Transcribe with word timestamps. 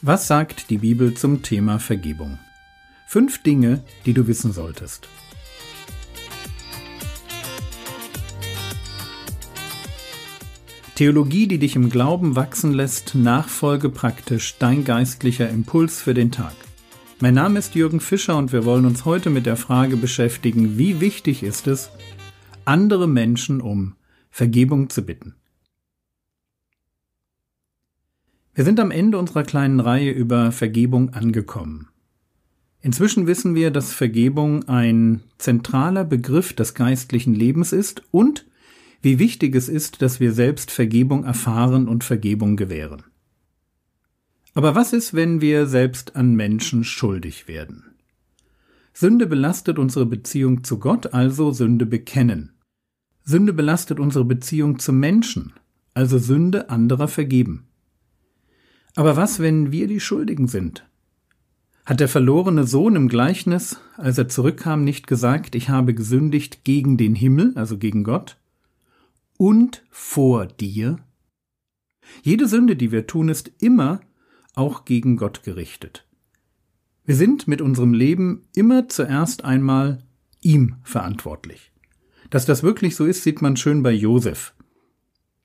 Was 0.00 0.28
sagt 0.28 0.70
die 0.70 0.78
Bibel 0.78 1.14
zum 1.14 1.42
Thema 1.42 1.80
Vergebung? 1.80 2.38
Fünf 3.08 3.42
Dinge, 3.42 3.82
die 4.06 4.12
du 4.12 4.28
wissen 4.28 4.52
solltest. 4.52 5.08
Theologie, 10.94 11.48
die 11.48 11.58
dich 11.58 11.74
im 11.74 11.90
Glauben 11.90 12.36
wachsen 12.36 12.74
lässt, 12.74 13.16
Nachfolge 13.16 13.88
praktisch, 13.88 14.54
dein 14.60 14.84
geistlicher 14.84 15.50
Impuls 15.50 16.00
für 16.00 16.14
den 16.14 16.30
Tag. 16.30 16.54
Mein 17.18 17.34
Name 17.34 17.58
ist 17.58 17.74
Jürgen 17.74 17.98
Fischer 17.98 18.36
und 18.36 18.52
wir 18.52 18.64
wollen 18.64 18.86
uns 18.86 19.04
heute 19.04 19.30
mit 19.30 19.46
der 19.46 19.56
Frage 19.56 19.96
beschäftigen, 19.96 20.78
wie 20.78 21.00
wichtig 21.00 21.42
ist 21.42 21.66
es, 21.66 21.90
andere 22.64 23.08
Menschen 23.08 23.60
um 23.60 23.96
Vergebung 24.30 24.90
zu 24.90 25.02
bitten. 25.02 25.34
Wir 28.58 28.64
sind 28.64 28.80
am 28.80 28.90
Ende 28.90 29.18
unserer 29.18 29.44
kleinen 29.44 29.78
Reihe 29.78 30.10
über 30.10 30.50
Vergebung 30.50 31.10
angekommen. 31.10 31.90
Inzwischen 32.80 33.28
wissen 33.28 33.54
wir, 33.54 33.70
dass 33.70 33.92
Vergebung 33.92 34.68
ein 34.68 35.20
zentraler 35.38 36.04
Begriff 36.04 36.54
des 36.54 36.74
geistlichen 36.74 37.36
Lebens 37.36 37.72
ist 37.72 38.02
und 38.10 38.46
wie 39.00 39.20
wichtig 39.20 39.54
es 39.54 39.68
ist, 39.68 40.02
dass 40.02 40.18
wir 40.18 40.32
selbst 40.32 40.72
Vergebung 40.72 41.22
erfahren 41.22 41.86
und 41.86 42.02
Vergebung 42.02 42.56
gewähren. 42.56 43.04
Aber 44.54 44.74
was 44.74 44.92
ist, 44.92 45.14
wenn 45.14 45.40
wir 45.40 45.68
selbst 45.68 46.16
an 46.16 46.34
Menschen 46.34 46.82
schuldig 46.82 47.46
werden? 47.46 47.84
Sünde 48.92 49.28
belastet 49.28 49.78
unsere 49.78 50.04
Beziehung 50.04 50.64
zu 50.64 50.80
Gott, 50.80 51.14
also 51.14 51.52
Sünde 51.52 51.86
bekennen. 51.86 52.54
Sünde 53.22 53.52
belastet 53.52 54.00
unsere 54.00 54.24
Beziehung 54.24 54.80
zu 54.80 54.92
Menschen, 54.92 55.52
also 55.94 56.18
Sünde 56.18 56.70
anderer 56.70 57.06
vergeben. 57.06 57.67
Aber 58.98 59.14
was, 59.14 59.38
wenn 59.38 59.70
wir 59.70 59.86
die 59.86 60.00
Schuldigen 60.00 60.48
sind? 60.48 60.84
Hat 61.86 62.00
der 62.00 62.08
verlorene 62.08 62.66
Sohn 62.66 62.96
im 62.96 63.06
Gleichnis, 63.08 63.78
als 63.96 64.18
er 64.18 64.28
zurückkam, 64.28 64.82
nicht 64.82 65.06
gesagt, 65.06 65.54
ich 65.54 65.68
habe 65.68 65.94
gesündigt 65.94 66.64
gegen 66.64 66.96
den 66.96 67.14
Himmel, 67.14 67.52
also 67.54 67.78
gegen 67.78 68.02
Gott, 68.02 68.38
und 69.36 69.84
vor 69.88 70.46
dir? 70.46 70.98
Jede 72.24 72.48
Sünde, 72.48 72.74
die 72.74 72.90
wir 72.90 73.06
tun, 73.06 73.28
ist 73.28 73.52
immer 73.60 74.00
auch 74.56 74.84
gegen 74.84 75.16
Gott 75.16 75.44
gerichtet. 75.44 76.04
Wir 77.04 77.14
sind 77.14 77.46
mit 77.46 77.62
unserem 77.62 77.94
Leben 77.94 78.48
immer 78.56 78.88
zuerst 78.88 79.44
einmal 79.44 80.02
ihm 80.40 80.74
verantwortlich. 80.82 81.70
Dass 82.30 82.46
das 82.46 82.64
wirklich 82.64 82.96
so 82.96 83.06
ist, 83.06 83.22
sieht 83.22 83.42
man 83.42 83.56
schön 83.56 83.84
bei 83.84 83.92
Josef. 83.92 84.54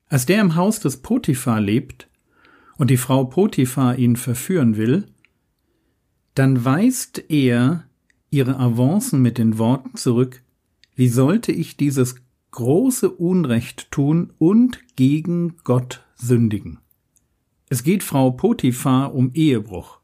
Als 0.08 0.26
der 0.26 0.42
im 0.42 0.56
Haus 0.56 0.80
des 0.80 1.04
Potiphar 1.04 1.62
lebt, 1.62 2.08
und 2.78 2.90
die 2.90 2.98
Frau 2.98 3.26
Potiphar 3.26 3.98
ihn 3.98 4.16
verführen 4.16 4.78
will, 4.78 5.06
dann 6.36 6.66
weist 6.66 7.24
er 7.30 7.86
ihre 8.30 8.60
Avancen 8.60 9.22
mit 9.22 9.38
den 9.38 9.58
Worten 9.58 9.96
zurück, 9.96 10.42
wie 10.96 11.08
sollte 11.08 11.52
ich 11.52 11.78
dieses 11.78 12.16
große 12.52 13.10
Unrecht 13.10 13.92
tun 13.92 14.34
und 14.38 14.80
gegen 14.96 15.58
Gott 15.64 16.04
sündigen? 16.16 16.80
Es 17.70 17.84
geht 17.84 18.04
Frau 18.04 18.32
Potiphar 18.32 19.14
um 19.14 19.32
Ehebruch. 19.34 20.00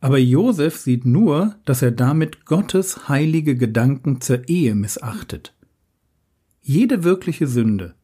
Aber 0.00 0.18
Josef 0.18 0.76
sieht 0.76 1.06
nur, 1.06 1.56
dass 1.64 1.80
er 1.80 1.92
damit 1.92 2.44
Gottes 2.44 3.08
heilige 3.08 3.56
Gedanken 3.56 4.20
zur 4.20 4.48
Ehe 4.48 4.74
missachtet. 4.74 5.54
Jede 6.60 7.04
wirkliche 7.04 7.46
Sünde 7.46 7.94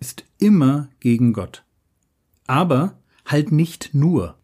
ist 0.00 0.24
immer 0.38 0.88
gegen 1.00 1.32
Gott. 1.32 1.64
Aber 2.50 2.98
halt 3.24 3.52
nicht 3.52 3.94
nur. 3.94 4.36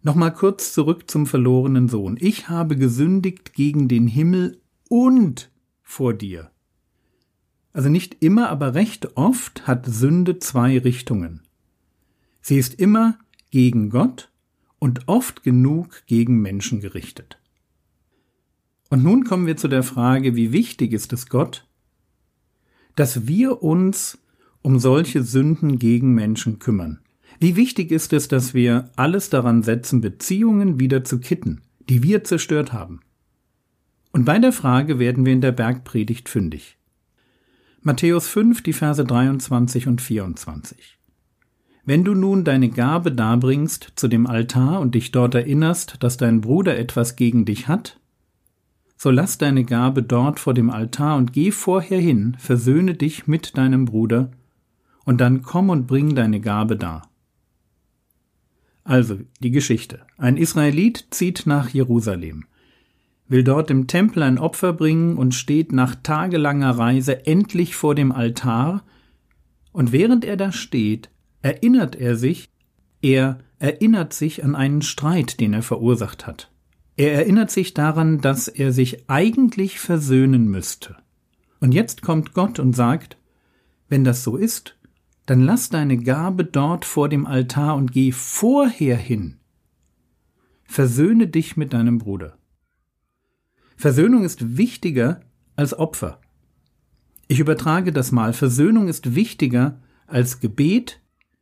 Nochmal 0.00 0.32
kurz 0.32 0.72
zurück 0.72 1.10
zum 1.10 1.26
verlorenen 1.26 1.86
Sohn. 1.86 2.16
Ich 2.18 2.48
habe 2.48 2.78
gesündigt 2.78 3.52
gegen 3.52 3.88
den 3.88 4.06
Himmel 4.06 4.58
und 4.88 5.50
vor 5.82 6.14
dir. 6.14 6.50
Also 7.74 7.90
nicht 7.90 8.24
immer, 8.24 8.48
aber 8.48 8.72
recht 8.72 9.18
oft 9.18 9.66
hat 9.66 9.84
Sünde 9.84 10.38
zwei 10.38 10.78
Richtungen. 10.78 11.42
Sie 12.40 12.56
ist 12.56 12.80
immer 12.80 13.18
gegen 13.50 13.90
Gott 13.90 14.30
und 14.78 15.06
oft 15.06 15.42
genug 15.42 16.06
gegen 16.06 16.40
Menschen 16.40 16.80
gerichtet. 16.80 17.36
Und 18.88 19.04
nun 19.04 19.24
kommen 19.24 19.46
wir 19.46 19.58
zu 19.58 19.68
der 19.68 19.82
Frage, 19.82 20.36
wie 20.36 20.52
wichtig 20.52 20.94
ist 20.94 21.12
es 21.12 21.28
Gott, 21.28 21.66
dass 22.96 23.26
wir 23.26 23.62
uns 23.62 24.23
um 24.64 24.78
solche 24.78 25.22
Sünden 25.22 25.78
gegen 25.78 26.14
Menschen 26.14 26.58
kümmern. 26.58 27.00
Wie 27.38 27.54
wichtig 27.54 27.92
ist 27.92 28.14
es, 28.14 28.28
dass 28.28 28.54
wir 28.54 28.90
alles 28.96 29.28
daran 29.28 29.62
setzen, 29.62 30.00
Beziehungen 30.00 30.80
wieder 30.80 31.04
zu 31.04 31.20
kitten, 31.20 31.60
die 31.90 32.02
wir 32.02 32.24
zerstört 32.24 32.72
haben? 32.72 33.00
Und 34.10 34.24
bei 34.24 34.38
der 34.38 34.52
Frage 34.52 34.98
werden 34.98 35.26
wir 35.26 35.34
in 35.34 35.42
der 35.42 35.52
Bergpredigt 35.52 36.30
fündig. 36.30 36.78
Matthäus 37.82 38.26
5, 38.28 38.62
die 38.62 38.72
Verse 38.72 39.04
23 39.04 39.86
und 39.86 40.00
24. 40.00 40.98
Wenn 41.84 42.02
du 42.02 42.14
nun 42.14 42.44
deine 42.44 42.70
Gabe 42.70 43.12
darbringst 43.12 43.92
zu 43.96 44.08
dem 44.08 44.26
Altar 44.26 44.80
und 44.80 44.94
dich 44.94 45.12
dort 45.12 45.34
erinnerst, 45.34 46.02
dass 46.02 46.16
dein 46.16 46.40
Bruder 46.40 46.78
etwas 46.78 47.16
gegen 47.16 47.44
dich 47.44 47.68
hat, 47.68 48.00
so 48.96 49.10
lass 49.10 49.36
deine 49.36 49.64
Gabe 49.64 50.02
dort 50.02 50.40
vor 50.40 50.54
dem 50.54 50.70
Altar 50.70 51.18
und 51.18 51.34
geh 51.34 51.50
vorher 51.50 52.00
hin, 52.00 52.36
versöhne 52.38 52.94
dich 52.94 53.26
mit 53.26 53.58
deinem 53.58 53.84
Bruder, 53.84 54.30
und 55.04 55.20
dann 55.20 55.42
komm 55.42 55.70
und 55.70 55.86
bring 55.86 56.14
deine 56.14 56.40
Gabe 56.40 56.76
dar. 56.76 57.10
Also 58.84 59.18
die 59.40 59.50
Geschichte. 59.50 60.00
Ein 60.18 60.36
Israelit 60.36 61.06
zieht 61.10 61.44
nach 61.46 61.70
Jerusalem, 61.70 62.44
will 63.28 63.42
dort 63.42 63.70
im 63.70 63.86
Tempel 63.86 64.22
ein 64.22 64.38
Opfer 64.38 64.72
bringen 64.72 65.16
und 65.16 65.34
steht 65.34 65.72
nach 65.72 65.94
tagelanger 65.94 66.72
Reise 66.72 67.26
endlich 67.26 67.76
vor 67.76 67.94
dem 67.94 68.12
Altar, 68.12 68.84
und 69.72 69.90
während 69.90 70.24
er 70.24 70.36
da 70.36 70.52
steht, 70.52 71.10
erinnert 71.42 71.96
er 71.96 72.14
sich, 72.14 72.48
er 73.02 73.40
erinnert 73.58 74.12
sich 74.12 74.44
an 74.44 74.54
einen 74.54 74.82
Streit, 74.82 75.40
den 75.40 75.52
er 75.52 75.62
verursacht 75.62 76.26
hat. 76.26 76.50
Er 76.96 77.12
erinnert 77.12 77.50
sich 77.50 77.74
daran, 77.74 78.20
dass 78.20 78.46
er 78.46 78.72
sich 78.72 79.10
eigentlich 79.10 79.80
versöhnen 79.80 80.46
müsste. 80.46 80.96
Und 81.60 81.72
jetzt 81.72 82.02
kommt 82.02 82.34
Gott 82.34 82.60
und 82.60 82.76
sagt, 82.76 83.16
wenn 83.88 84.04
das 84.04 84.22
so 84.22 84.36
ist, 84.36 84.76
dann 85.26 85.40
lass 85.40 85.70
deine 85.70 85.96
Gabe 85.96 86.44
dort 86.44 86.84
vor 86.84 87.08
dem 87.08 87.26
Altar 87.26 87.76
und 87.76 87.92
geh 87.92 88.12
vorher 88.12 88.96
hin. 88.96 89.38
Versöhne 90.64 91.28
dich 91.28 91.56
mit 91.56 91.72
deinem 91.72 91.98
Bruder. 91.98 92.36
Versöhnung 93.76 94.24
ist 94.24 94.56
wichtiger 94.56 95.20
als 95.56 95.78
Opfer. 95.78 96.20
Ich 97.28 97.40
übertrage 97.40 97.92
das 97.92 98.12
mal. 98.12 98.32
Versöhnung 98.32 98.88
ist 98.88 99.14
wichtiger 99.14 99.80
als 100.06 100.40
Gebet, 100.40 101.00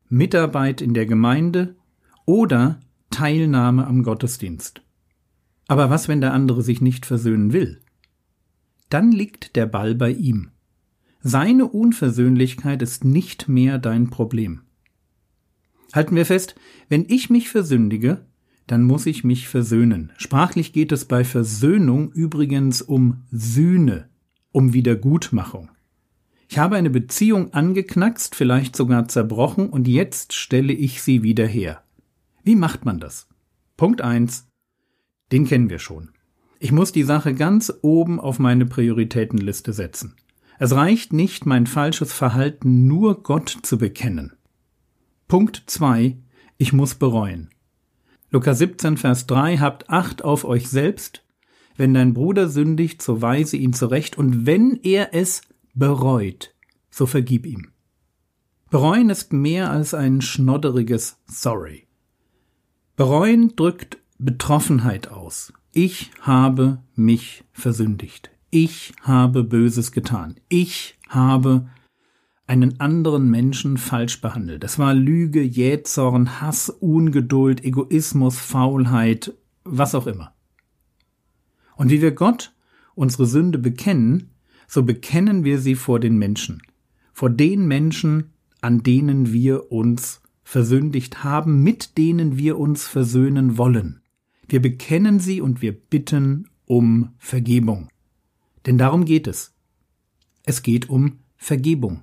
Mitarbeit 0.08 0.80
in 0.80 0.94
der 0.94 1.06
Gemeinde 1.06 1.76
oder 2.24 2.80
Teilnahme 3.10 3.86
am 3.86 4.02
Gottesdienst. 4.02 4.82
Aber 5.66 5.90
was, 5.90 6.08
wenn 6.08 6.20
der 6.20 6.32
andere 6.32 6.62
sich 6.62 6.80
nicht 6.80 7.06
versöhnen 7.06 7.52
will? 7.52 7.80
Dann 8.90 9.10
liegt 9.10 9.56
der 9.56 9.66
Ball 9.66 9.94
bei 9.94 10.10
ihm. 10.10 10.50
Seine 11.22 11.66
Unversöhnlichkeit 11.66 12.82
ist 12.82 13.04
nicht 13.04 13.48
mehr 13.48 13.78
dein 13.78 14.10
Problem. 14.10 14.62
Halten 15.92 16.16
wir 16.16 16.26
fest, 16.26 16.56
wenn 16.88 17.04
ich 17.08 17.30
mich 17.30 17.48
versündige, 17.48 18.24
dann 18.66 18.82
muss 18.82 19.06
ich 19.06 19.22
mich 19.22 19.48
versöhnen. 19.48 20.12
Sprachlich 20.16 20.72
geht 20.72 20.90
es 20.90 21.04
bei 21.04 21.24
Versöhnung 21.24 22.10
übrigens 22.12 22.82
um 22.82 23.22
Sühne, 23.30 24.08
um 24.50 24.72
Wiedergutmachung. 24.72 25.70
Ich 26.48 26.58
habe 26.58 26.76
eine 26.76 26.90
Beziehung 26.90 27.52
angeknackst, 27.52 28.34
vielleicht 28.34 28.74
sogar 28.74 29.06
zerbrochen, 29.08 29.70
und 29.70 29.86
jetzt 29.86 30.32
stelle 30.32 30.72
ich 30.72 31.02
sie 31.02 31.22
wieder 31.22 31.46
her. 31.46 31.82
Wie 32.42 32.56
macht 32.56 32.84
man 32.84 32.98
das? 32.98 33.28
Punkt 33.76 34.02
eins. 34.02 34.48
Den 35.30 35.46
kennen 35.46 35.70
wir 35.70 35.78
schon. 35.78 36.10
Ich 36.58 36.72
muss 36.72 36.92
die 36.92 37.04
Sache 37.04 37.34
ganz 37.34 37.72
oben 37.82 38.20
auf 38.20 38.38
meine 38.38 38.66
Prioritätenliste 38.66 39.72
setzen. 39.72 40.14
Es 40.58 40.74
reicht 40.74 41.12
nicht, 41.12 41.46
mein 41.46 41.66
falsches 41.66 42.12
Verhalten 42.12 42.86
nur 42.86 43.22
Gott 43.22 43.58
zu 43.62 43.78
bekennen. 43.78 44.32
Punkt 45.28 45.64
2. 45.66 46.16
Ich 46.58 46.72
muss 46.72 46.94
bereuen. 46.94 47.50
Lukas 48.30 48.58
17, 48.58 48.96
Vers 48.96 49.26
3 49.26 49.58
Habt 49.58 49.90
Acht 49.90 50.24
auf 50.24 50.44
euch 50.44 50.68
selbst, 50.68 51.24
wenn 51.76 51.94
dein 51.94 52.14
Bruder 52.14 52.48
sündigt, 52.48 53.02
so 53.02 53.22
weise 53.22 53.56
ihn 53.56 53.72
zurecht, 53.72 54.16
und 54.18 54.46
wenn 54.46 54.78
er 54.82 55.14
es 55.14 55.42
bereut, 55.74 56.54
so 56.90 57.06
vergib 57.06 57.46
ihm. 57.46 57.72
Bereuen 58.70 59.10
ist 59.10 59.32
mehr 59.32 59.70
als 59.70 59.92
ein 59.92 60.20
schnodderiges 60.20 61.18
Sorry. 61.26 61.86
Bereuen 62.96 63.54
drückt 63.56 63.98
Betroffenheit 64.18 65.08
aus. 65.08 65.52
Ich 65.72 66.10
habe 66.20 66.82
mich 66.94 67.44
versündigt. 67.52 68.30
Ich 68.54 68.92
habe 69.00 69.44
Böses 69.44 69.92
getan. 69.92 70.36
Ich 70.50 70.98
habe 71.08 71.70
einen 72.46 72.80
anderen 72.80 73.30
Menschen 73.30 73.78
falsch 73.78 74.20
behandelt. 74.20 74.62
Es 74.62 74.78
war 74.78 74.92
Lüge, 74.92 75.40
Jähzorn, 75.40 76.38
Hass, 76.42 76.68
Ungeduld, 76.68 77.64
Egoismus, 77.64 78.38
Faulheit, 78.38 79.32
was 79.64 79.94
auch 79.94 80.06
immer. 80.06 80.34
Und 81.76 81.88
wie 81.90 82.02
wir 82.02 82.10
Gott 82.10 82.52
unsere 82.94 83.24
Sünde 83.24 83.56
bekennen, 83.56 84.34
so 84.68 84.82
bekennen 84.82 85.44
wir 85.44 85.58
sie 85.58 85.74
vor 85.74 85.98
den 85.98 86.18
Menschen, 86.18 86.60
vor 87.14 87.30
den 87.30 87.66
Menschen, 87.66 88.34
an 88.60 88.82
denen 88.82 89.32
wir 89.32 89.72
uns 89.72 90.20
versündigt 90.44 91.24
haben, 91.24 91.62
mit 91.62 91.96
denen 91.96 92.36
wir 92.36 92.58
uns 92.58 92.86
versöhnen 92.86 93.56
wollen. 93.56 94.02
Wir 94.46 94.60
bekennen 94.60 95.20
sie 95.20 95.40
und 95.40 95.62
wir 95.62 95.72
bitten 95.72 96.50
um 96.66 97.14
Vergebung. 97.16 97.88
Denn 98.66 98.78
darum 98.78 99.04
geht 99.04 99.26
es. 99.26 99.54
Es 100.44 100.62
geht 100.62 100.88
um 100.88 101.18
Vergebung. 101.36 102.02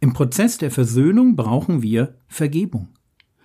Im 0.00 0.12
Prozess 0.12 0.58
der 0.58 0.70
Versöhnung 0.70 1.36
brauchen 1.36 1.82
wir 1.82 2.14
Vergebung. 2.28 2.88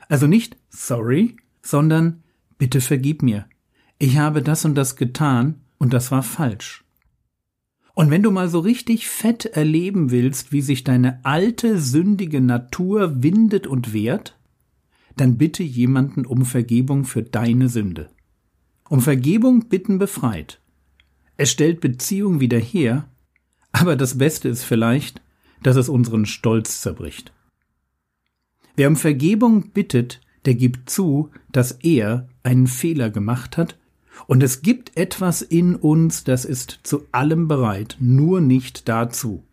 Also 0.08 0.28
nicht 0.28 0.58
sorry, 0.70 1.38
sondern 1.62 2.24
bitte 2.58 2.82
vergib 2.82 3.24
mir. 3.24 3.48
Ich 3.98 4.18
habe 4.18 4.42
das 4.42 4.66
und 4.66 4.76
das 4.76 4.96
getan 4.96 5.62
und 5.78 5.94
das 5.94 6.12
war 6.12 6.24
falsch. 6.24 6.84
Und 7.96 8.10
wenn 8.10 8.24
du 8.24 8.32
mal 8.32 8.50
so 8.50 8.60
richtig 8.60 9.08
fett 9.08 9.46
erleben 9.46 10.12
willst, 10.12 10.52
wie 10.52 10.62
sich 10.62 10.84
deine 10.84 11.24
alte 11.24 11.80
sündige 11.80 12.42
Natur 12.42 13.22
windet 13.22 13.68
und 13.68 13.94
wehrt, 13.94 14.38
dann 15.16 15.38
bitte 15.38 15.62
jemanden 15.62 16.26
um 16.26 16.46
Vergebung 16.46 17.06
für 17.06 17.22
deine 17.22 17.70
Sünde. 17.70 18.10
Um 18.90 19.00
Vergebung 19.00 19.70
bitten 19.70 20.00
befreit. 20.00 20.60
Es 21.38 21.52
stellt 21.52 21.82
Beziehung 21.82 22.40
wieder 22.40 22.60
her, 22.60 23.08
aber 23.72 23.96
das 23.96 24.18
Beste 24.18 24.50
ist 24.50 24.64
vielleicht, 24.64 25.22
dass 25.64 25.76
es 25.76 25.90
unseren 25.90 26.26
Stolz 26.26 26.82
zerbricht. 26.82 27.34
Wer 28.76 28.88
um 28.88 28.96
Vergebung 28.96 29.72
bittet, 29.72 30.22
der 30.46 30.56
gibt 30.56 30.90
zu, 30.90 31.30
dass 31.52 31.72
er 31.72 32.28
einen 32.44 32.68
Fehler 32.68 33.10
gemacht 33.10 33.58
hat 33.58 33.78
und 34.28 34.44
es 34.44 34.62
gibt 34.62 34.96
etwas 34.98 35.42
in 35.42 35.76
uns, 35.76 36.24
das 36.24 36.46
ist 36.46 36.80
zu 36.84 37.06
allem 37.12 37.48
bereit, 37.48 37.98
nur 38.00 38.42
nicht 38.42 38.88
dazu. 38.88 39.44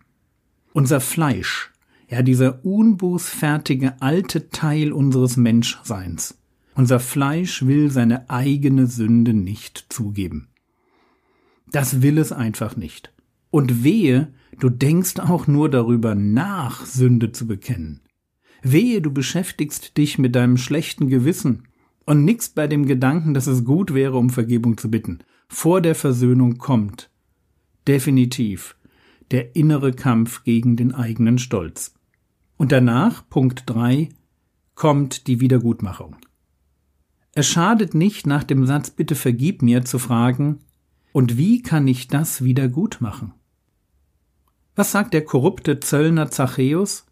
Unser 0.72 1.00
Fleisch, 1.00 1.70
ja 2.08 2.22
dieser 2.22 2.64
unbußfertige 2.64 4.00
alte 4.00 4.50
Teil 4.50 4.92
unseres 4.92 5.36
Menschseins. 5.36 6.36
Unser 6.74 7.00
Fleisch 7.00 7.66
will 7.66 7.90
seine 7.90 8.30
eigene 8.30 8.86
Sünde 8.86 9.32
nicht 9.32 9.86
zugeben. 9.88 10.49
Das 11.72 12.02
will 12.02 12.18
es 12.18 12.32
einfach 12.32 12.76
nicht. 12.76 13.12
Und 13.50 13.84
wehe, 13.84 14.32
du 14.58 14.68
denkst 14.68 15.18
auch 15.18 15.46
nur 15.46 15.68
darüber 15.68 16.14
nach, 16.14 16.86
Sünde 16.86 17.32
zu 17.32 17.46
bekennen. 17.46 18.00
Wehe, 18.62 19.00
du 19.00 19.10
beschäftigst 19.12 19.96
dich 19.96 20.18
mit 20.18 20.34
deinem 20.34 20.56
schlechten 20.56 21.08
Gewissen 21.08 21.64
und 22.04 22.24
nix 22.24 22.48
bei 22.48 22.66
dem 22.66 22.86
Gedanken, 22.86 23.34
dass 23.34 23.46
es 23.46 23.64
gut 23.64 23.94
wäre, 23.94 24.18
um 24.18 24.30
Vergebung 24.30 24.76
zu 24.76 24.90
bitten. 24.90 25.20
Vor 25.48 25.80
der 25.80 25.94
Versöhnung 25.94 26.58
kommt 26.58 27.10
definitiv 27.86 28.76
der 29.30 29.56
innere 29.56 29.92
Kampf 29.92 30.44
gegen 30.44 30.76
den 30.76 30.92
eigenen 30.92 31.38
Stolz. 31.38 31.94
Und 32.56 32.72
danach, 32.72 33.28
Punkt 33.28 33.62
drei, 33.66 34.10
kommt 34.74 35.26
die 35.26 35.40
Wiedergutmachung. 35.40 36.16
Es 37.32 37.46
schadet 37.46 37.94
nicht, 37.94 38.26
nach 38.26 38.44
dem 38.44 38.66
Satz 38.66 38.90
Bitte 38.90 39.14
vergib 39.14 39.62
mir 39.62 39.84
zu 39.84 39.98
fragen, 39.98 40.58
und 41.12 41.36
wie 41.36 41.62
kann 41.62 41.88
ich 41.88 42.08
das 42.08 42.44
wieder 42.44 42.68
gut 42.68 43.00
machen? 43.00 43.32
Was 44.76 44.92
sagt 44.92 45.12
der 45.14 45.24
korrupte 45.24 45.80
Zöllner 45.80 46.30
Zachäus? 46.30 47.06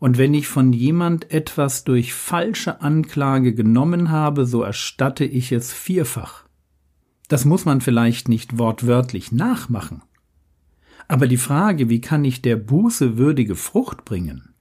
Und 0.00 0.16
wenn 0.16 0.34
ich 0.34 0.46
von 0.46 0.72
jemand 0.72 1.32
etwas 1.32 1.84
durch 1.84 2.14
falsche 2.14 2.82
Anklage 2.82 3.54
genommen 3.54 4.10
habe, 4.10 4.46
so 4.46 4.62
erstatte 4.62 5.24
ich 5.24 5.50
es 5.50 5.72
vierfach. 5.72 6.44
Das 7.26 7.44
muss 7.44 7.64
man 7.64 7.80
vielleicht 7.80 8.28
nicht 8.28 8.58
wortwörtlich 8.58 9.32
nachmachen. 9.32 10.02
Aber 11.08 11.26
die 11.26 11.36
Frage, 11.36 11.88
wie 11.88 12.00
kann 12.00 12.24
ich 12.24 12.42
der 12.42 12.56
Buße 12.56 13.16
würdige 13.16 13.56
Frucht 13.56 14.04
bringen? 14.04 14.54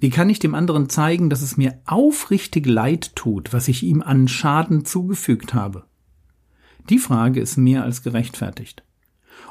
Wie 0.00 0.10
kann 0.10 0.30
ich 0.30 0.38
dem 0.38 0.54
anderen 0.54 0.88
zeigen, 0.88 1.28
dass 1.28 1.42
es 1.42 1.56
mir 1.56 1.80
aufrichtig 1.86 2.66
leid 2.66 3.16
tut, 3.16 3.52
was 3.52 3.66
ich 3.66 3.82
ihm 3.82 4.00
an 4.00 4.28
Schaden 4.28 4.84
zugefügt 4.84 5.54
habe? 5.54 5.86
Die 6.88 6.98
Frage 6.98 7.40
ist 7.40 7.56
mehr 7.56 7.84
als 7.84 8.02
gerechtfertigt. 8.02 8.82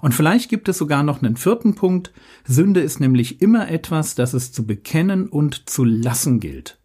Und 0.02 0.14
vielleicht 0.14 0.50
gibt 0.50 0.70
es 0.70 0.78
sogar 0.78 1.04
noch 1.04 1.22
einen 1.22 1.38
vierten 1.38 1.76
Punkt. 1.76 2.14
Sünde 2.46 2.82
ist 2.82 3.00
nämlich 3.00 3.42
immer 3.42 3.70
etwas, 3.70 4.16
das 4.16 4.34
es 4.34 4.52
zu 4.52 4.66
bekennen 4.66 5.28
und 5.28 5.70
zu 5.70 5.84
lassen 5.84 6.40
gilt. 6.40 6.80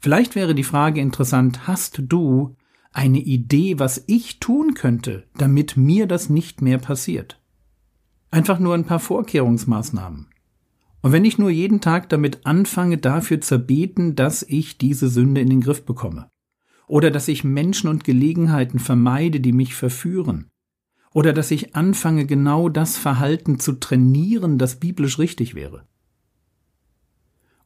Vielleicht 0.00 0.34
wäre 0.34 0.54
die 0.54 0.64
Frage 0.64 1.00
interessant, 1.00 1.66
hast 1.66 2.00
du 2.02 2.56
eine 2.92 3.18
Idee, 3.18 3.78
was 3.78 4.04
ich 4.06 4.38
tun 4.38 4.74
könnte, 4.74 5.24
damit 5.36 5.76
mir 5.76 6.06
das 6.06 6.30
nicht 6.30 6.62
mehr 6.62 6.78
passiert? 6.78 7.40
Einfach 8.30 8.58
nur 8.58 8.74
ein 8.74 8.84
paar 8.84 9.00
Vorkehrungsmaßnahmen. 9.00 10.26
Und 11.00 11.12
wenn 11.12 11.24
ich 11.24 11.38
nur 11.38 11.50
jeden 11.50 11.80
Tag 11.80 12.08
damit 12.08 12.44
anfange, 12.44 12.98
dafür 12.98 13.40
zu 13.40 13.58
beten, 13.58 14.16
dass 14.16 14.42
ich 14.42 14.78
diese 14.78 15.08
Sünde 15.08 15.40
in 15.40 15.48
den 15.48 15.60
Griff 15.60 15.84
bekomme. 15.84 16.28
Oder 16.88 17.10
dass 17.10 17.28
ich 17.28 17.44
Menschen 17.44 17.88
und 17.88 18.02
Gelegenheiten 18.02 18.78
vermeide, 18.78 19.40
die 19.40 19.52
mich 19.52 19.74
verführen 19.74 20.50
oder 21.12 21.32
dass 21.32 21.50
ich 21.50 21.74
anfange, 21.74 22.26
genau 22.26 22.68
das 22.68 22.96
Verhalten 22.96 23.58
zu 23.58 23.72
trainieren, 23.72 24.58
das 24.58 24.76
biblisch 24.76 25.18
richtig 25.18 25.54
wäre. 25.54 25.84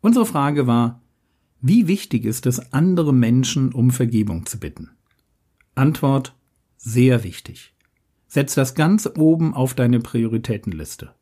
Unsere 0.01 0.27
Frage 0.27 0.67
war, 0.67 1.03
wie 1.61 1.87
wichtig 1.87 2.25
ist 2.25 2.47
es, 2.47 2.73
andere 2.73 3.13
Menschen 3.13 3.73
um 3.73 3.91
Vergebung 3.91 4.47
zu 4.47 4.59
bitten? 4.59 4.91
Antwort, 5.75 6.35
sehr 6.77 7.25
wichtig. 7.25 7.75
Setz 8.27 8.55
das 8.55 8.75
ganz 8.75 9.09
oben 9.17 9.55
auf 9.55 9.75
deine 9.75 10.01
Prioritätenliste. 10.01 11.15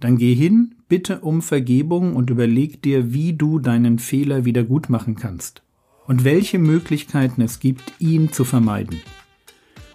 Dann 0.00 0.16
geh 0.16 0.34
hin, 0.34 0.76
bitte 0.88 1.20
um 1.20 1.42
Vergebung 1.42 2.16
und 2.16 2.30
überleg 2.30 2.82
dir, 2.82 3.12
wie 3.12 3.34
du 3.34 3.58
deinen 3.58 3.98
Fehler 3.98 4.44
wieder 4.44 4.64
gut 4.64 4.88
machen 4.88 5.14
kannst 5.14 5.62
und 6.06 6.24
welche 6.24 6.58
Möglichkeiten 6.58 7.42
es 7.42 7.60
gibt, 7.60 7.92
ihn 7.98 8.32
zu 8.32 8.44
vermeiden. 8.44 9.00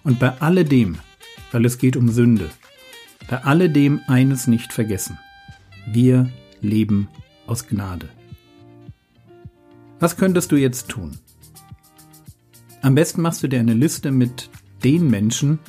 Und 0.04 0.19
bei 0.19 0.40
alledem 0.40 0.98
weil 1.56 1.63
es 1.63 1.78
geht 1.78 1.96
um 1.96 2.10
Sünde. 2.10 2.50
Bei 3.30 3.46
alledem 3.46 4.02
eines 4.07 4.46
nicht 4.46 4.74
vergessen. 4.74 5.18
Wir 5.88 6.30
leben 6.60 7.07
aus 7.48 7.66
Gnade. 7.68 8.09
Was 10.02 10.18
könntest 10.18 10.52
du 10.52 10.57
jetzt 10.57 10.90
tun? 10.90 11.18
Am 12.81 12.94
besten 12.94 13.21
machst 13.21 13.42
du 13.42 13.47
dir 13.47 13.62
eine 13.62 13.74
Liste 13.74 14.12
mit 14.12 14.50
den 14.83 15.09
Menschen, 15.09 15.59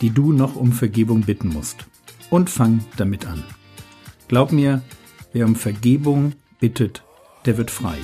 die 0.00 0.10
du 0.10 0.32
noch 0.32 0.54
um 0.54 0.70
Vergebung 0.70 1.22
bitten 1.22 1.48
musst. 1.48 1.86
Und 2.30 2.48
fang 2.48 2.84
damit 2.96 3.26
an. 3.26 3.42
Glaub 4.28 4.52
mir, 4.52 4.80
wer 5.32 5.44
um 5.44 5.56
Vergebung 5.56 6.34
bittet, 6.60 7.02
der 7.46 7.58
wird 7.58 7.72
frei. 7.72 7.98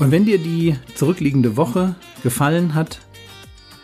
Und 0.00 0.10
wenn 0.10 0.24
dir 0.24 0.38
die 0.38 0.76
zurückliegende 0.94 1.58
Woche 1.58 1.94
gefallen 2.22 2.74
hat, 2.74 3.00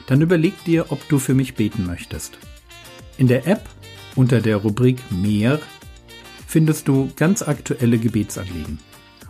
dann 0.06 0.22
überleg 0.22 0.64
dir, 0.64 0.86
ob 0.88 1.06
du 1.08 1.18
für 1.18 1.34
mich 1.34 1.54
beten 1.56 1.84
möchtest. 1.84 2.38
In 3.18 3.28
der 3.28 3.46
App 3.46 3.68
unter 4.14 4.40
der 4.40 4.56
Rubrik 4.56 4.98
Mehr 5.10 5.60
findest 6.46 6.88
du 6.88 7.10
ganz 7.16 7.42
aktuelle 7.42 7.98
Gebetsanliegen 7.98 8.78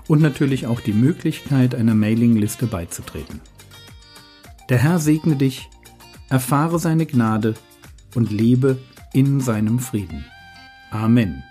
und 0.07 0.23
natürlich 0.23 0.69
auch 0.69 0.78
die 0.78 0.93
Möglichkeit, 0.93 1.75
einer 1.75 1.97
Mailingliste 1.97 2.66
beizutreten. 2.66 3.40
Der 4.69 4.78
Herr 4.78 5.00
segne 5.00 5.35
dich, 5.35 5.69
erfahre 6.28 6.78
seine 6.78 7.07
Gnade 7.07 7.55
und 8.14 8.31
lebe 8.31 8.78
in 9.12 9.40
seinem 9.40 9.81
Frieden. 9.81 10.25
Amen. 10.93 11.43